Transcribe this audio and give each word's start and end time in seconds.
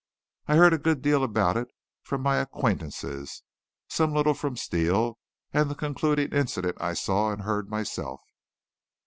I 0.47 0.55
heard 0.55 0.73
a 0.73 0.79
good 0.79 1.03
deal 1.03 1.23
about 1.23 1.57
it 1.57 1.67
from 2.01 2.21
my 2.23 2.37
acquaintances, 2.37 3.43
some 3.87 4.13
little 4.15 4.33
from 4.33 4.57
Steele, 4.57 5.19
and 5.53 5.69
the 5.69 5.75
concluding 5.75 6.31
incident 6.33 6.77
I 6.81 6.95
saw 6.95 7.31
and 7.31 7.43
heard 7.43 7.69
myself. 7.69 8.21